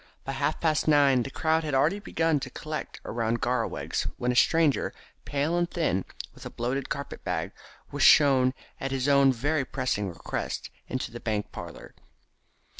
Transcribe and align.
By 0.23 0.31
half 0.31 0.59
past 0.59 0.87
nine 0.87 1.21
the 1.21 1.29
crowd 1.29 1.63
had 1.63 1.75
already 1.75 1.99
begun 1.99 2.39
to 2.39 2.49
collect 2.49 2.99
around 3.05 3.39
Garraweg's, 3.39 4.07
when 4.17 4.31
a 4.31 4.35
stranger, 4.35 4.95
pale 5.25 5.55
and 5.55 5.69
thin, 5.69 6.05
with 6.33 6.43
a 6.43 6.49
bloated 6.49 6.89
carpet 6.89 7.23
bag, 7.23 7.51
was 7.91 8.01
shown 8.01 8.55
at 8.79 8.89
his 8.89 9.07
own 9.07 9.31
very 9.31 9.63
pressing 9.63 10.09
request 10.09 10.71
into 10.87 11.11
the 11.11 11.19
bank 11.19 11.51
parlour. 11.51 11.93